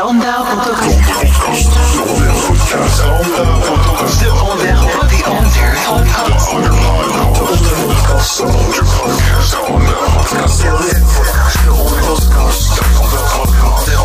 é 0.00 0.02
The 0.02 0.16
podcast. 0.16 1.76
Onda 2.00 2.32
podcast. 2.40 3.04
Onda 3.04 3.44
podcast. 4.00 4.24
Onda 4.30 4.72
podcast. 5.70 5.90
Onda 5.90 6.16
podcast. 8.10 8.40
The 8.40 8.56
podcast. 8.80 9.18
Onda 11.60 11.96
podcast. 12.00 12.80
The 13.10 13.18
podcast. 13.36 13.99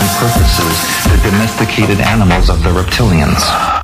and 0.00 0.10
purposes 0.18 1.04
the 1.04 1.30
domesticated 1.30 2.00
animals 2.00 2.48
of 2.50 2.62
the 2.62 2.70
reptilians. 2.70 3.83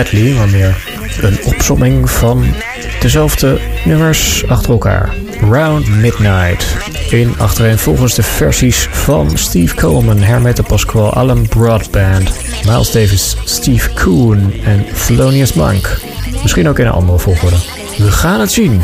Medley, 0.00 0.46
meer 0.50 0.76
een 1.20 1.38
opsomming 1.44 2.10
van 2.10 2.44
dezelfde 3.00 3.60
nummers 3.84 4.46
achter 4.48 4.70
elkaar. 4.70 5.14
Round 5.50 5.88
Midnight. 5.88 6.76
In 7.10 7.34
achtereenvolgens 7.38 8.14
de 8.14 8.22
versies 8.22 8.88
van 8.90 9.38
Steve 9.38 9.74
Coleman, 9.74 10.18
Hermette 10.18 10.62
Pasquale, 10.62 11.10
Alan 11.10 11.48
Broadband, 11.48 12.30
Miles 12.66 12.90
Davis, 12.90 13.36
Steve 13.44 13.90
Koon 13.90 14.52
en 14.64 14.84
Thelonious 15.06 15.52
Monk. 15.52 16.00
Misschien 16.42 16.68
ook 16.68 16.78
in 16.78 16.86
een 16.86 16.92
andere 16.92 17.18
volgorde. 17.18 17.56
We 17.96 18.10
gaan 18.10 18.40
het 18.40 18.52
zien. 18.52 18.80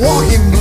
Walking 0.00 0.55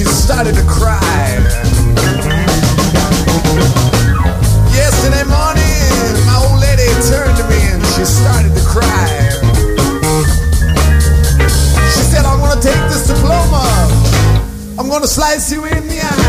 she 0.00 0.06
started 0.06 0.54
to 0.54 0.62
cry. 0.62 1.02
Yesterday 4.72 5.24
morning, 5.28 6.24
my 6.24 6.40
old 6.40 6.58
lady 6.58 6.88
turned 7.04 7.36
to 7.36 7.44
me 7.50 7.60
and 7.68 7.84
she 7.92 8.06
started 8.06 8.54
to 8.54 8.64
cry. 8.64 9.08
She 11.92 12.02
said, 12.08 12.24
I'm 12.24 12.40
gonna 12.40 12.62
take 12.62 12.80
this 12.88 13.08
diploma, 13.08 13.60
I'm 14.78 14.88
gonna 14.88 15.06
slice 15.06 15.52
you 15.52 15.66
in 15.66 15.86
the 15.86 16.00
eye. 16.00 16.19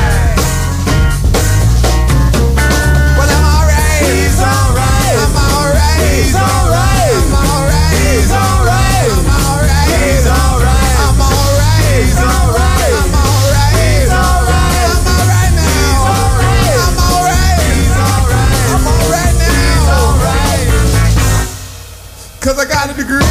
Got 22.71 22.89
a 22.89 22.93
degree. 22.93 23.30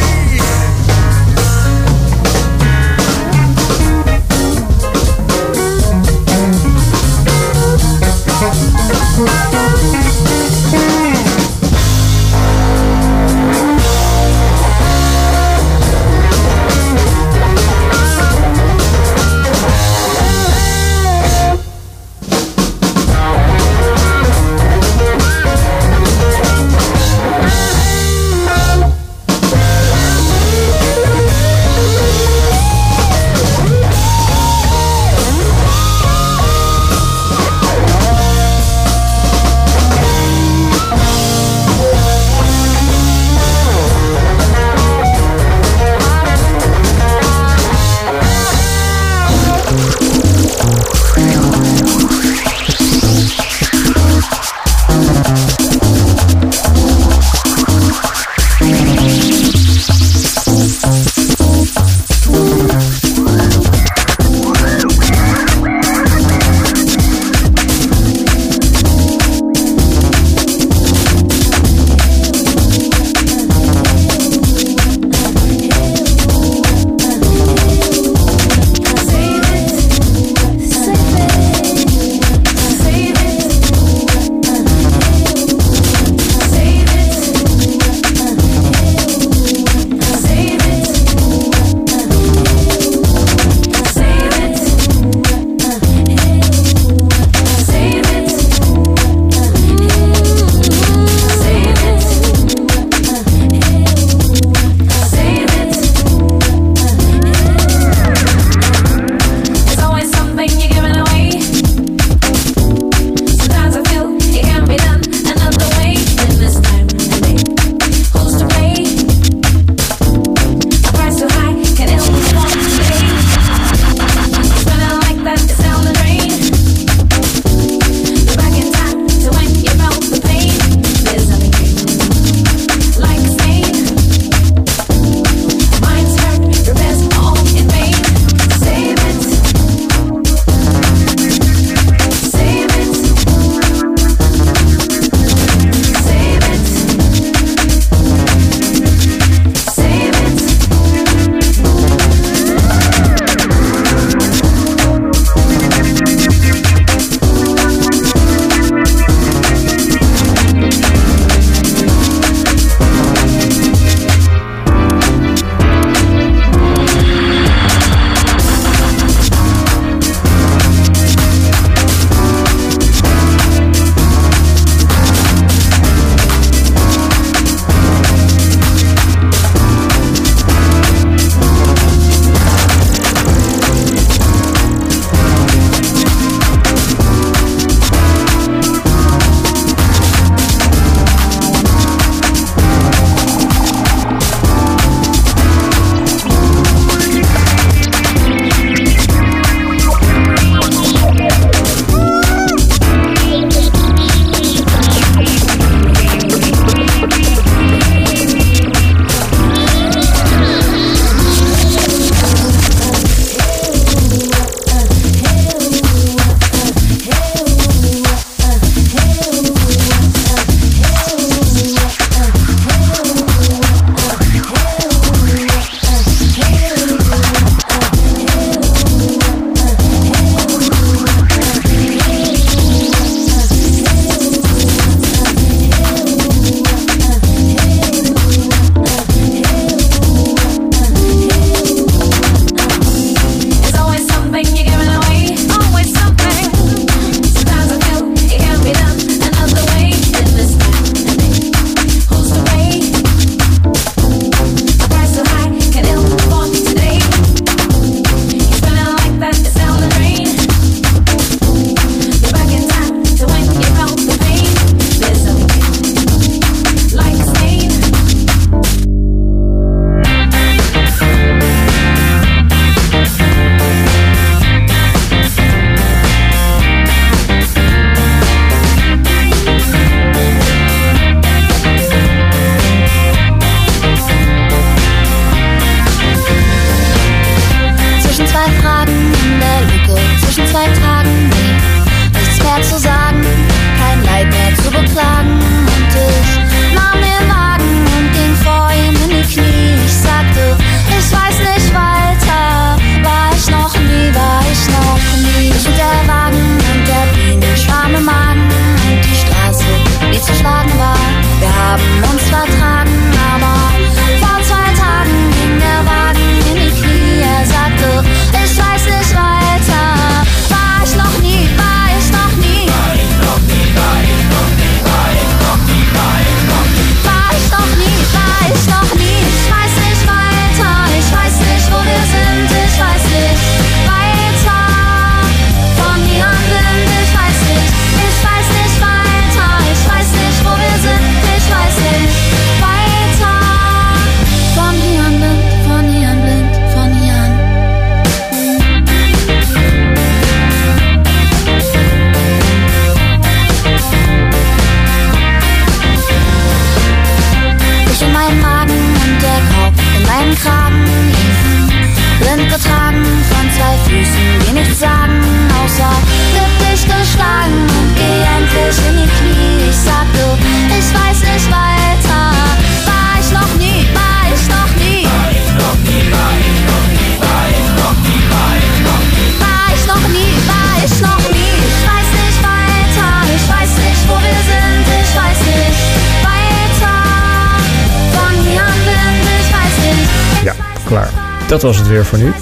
Dat 391.50 391.62
was 391.62 391.76
het 391.76 391.88
weer 391.88 392.04
voor 392.04 392.18
nu. 392.18 392.32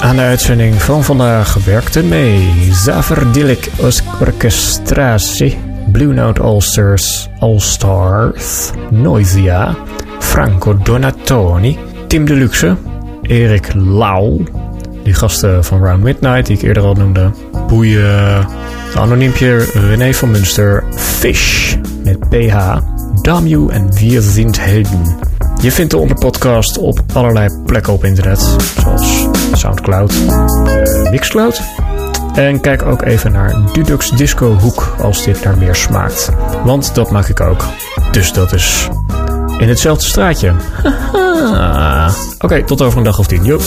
Aan 0.00 0.16
de 0.16 0.22
uitzending 0.22 0.82
van 0.82 1.04
vandaag 1.04 1.54
werkten 1.64 2.08
mee 2.08 2.52
Zaverdilic 2.72 3.70
Orchestratie, 4.20 5.58
Blue 5.92 6.12
Note 6.12 6.42
All-Stars, 6.42 7.28
All-Stars, 7.38 8.70
Noisia, 8.90 9.76
Franco 10.18 10.78
Donatoni, 10.78 11.78
Tim 12.06 12.24
Deluxe, 12.24 12.76
Erik 13.22 13.74
Lau, 13.74 14.44
die 15.02 15.14
gasten 15.14 15.64
van 15.64 15.84
Round 15.84 16.02
Midnight 16.02 16.46
die 16.46 16.56
ik 16.56 16.62
eerder 16.62 16.82
al 16.82 16.94
noemde, 16.94 17.30
Boeien, 17.68 18.46
Anoniempje 18.94 19.56
René 19.72 20.14
van 20.14 20.30
Munster, 20.30 20.84
Fish 20.96 21.76
met 22.02 22.28
PH, 22.28 22.78
Damju 23.22 23.68
en 23.68 23.92
Wir 23.92 24.22
sind 24.22 24.64
Helden. 24.64 25.33
Je 25.64 25.72
vindt 25.72 25.90
de 25.90 25.98
onderpodcast 25.98 26.78
op 26.78 27.00
allerlei 27.12 27.62
plekken 27.66 27.92
op 27.92 28.04
internet, 28.04 28.56
zoals 28.78 29.28
Soundcloud, 29.52 30.12
eh, 30.66 31.10
Mixcloud. 31.10 31.62
En 32.34 32.60
kijk 32.60 32.82
ook 32.82 33.02
even 33.02 33.32
naar 33.32 33.72
Dudux 33.72 34.10
Disco 34.10 34.58
Hoek 34.58 34.94
als 35.02 35.24
dit 35.24 35.44
naar 35.44 35.58
meer 35.58 35.74
smaakt. 35.74 36.28
Want 36.64 36.94
dat 36.94 37.10
maak 37.10 37.28
ik 37.28 37.40
ook. 37.40 37.64
Dus 38.12 38.32
dat 38.32 38.52
is 38.52 38.88
in 39.58 39.68
hetzelfde 39.68 40.04
straatje. 40.04 40.52
Oké, 42.44 42.64
tot 42.64 42.82
over 42.82 42.98
een 42.98 43.04
dag 43.04 43.18
of 43.18 43.26
tien. 43.26 43.44
Joep. 43.44 43.62